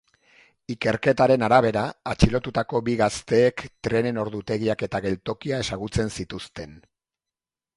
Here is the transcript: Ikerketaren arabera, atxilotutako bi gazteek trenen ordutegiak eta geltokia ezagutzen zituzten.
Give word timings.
Ikerketaren 0.75 1.43
arabera, 1.47 1.83
atxilotutako 2.13 2.81
bi 2.87 2.95
gazteek 3.01 3.63
trenen 3.89 4.17
ordutegiak 4.23 4.85
eta 4.89 5.03
geltokia 5.05 5.61
ezagutzen 5.67 6.11
zituzten. 6.17 6.75